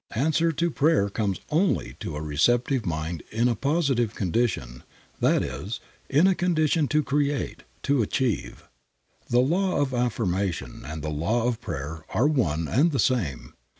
Answer 0.15 0.51
to 0.51 0.71
prayer 0.71 1.09
comes 1.11 1.41
only 1.51 1.95
to 1.99 2.15
a 2.15 2.23
receptive 2.23 2.87
mind 2.87 3.21
in 3.31 3.47
a 3.47 3.53
positive 3.53 4.15
condition, 4.15 4.81
that 5.19 5.43
is, 5.43 5.79
in 6.09 6.25
a 6.25 6.33
condition 6.33 6.87
to 6.87 7.03
create, 7.03 7.61
to 7.83 8.01
achieve. 8.01 8.67
The 9.29 9.41
law 9.41 9.79
of 9.79 9.93
affirmation 9.93 10.81
and 10.87 11.03
the 11.03 11.09
law 11.11 11.45
of 11.47 11.61
prayer 11.61 12.03
are 12.09 12.25
one 12.25 12.67
and 12.67 12.91
the 12.91 12.97
same. 12.99 13.53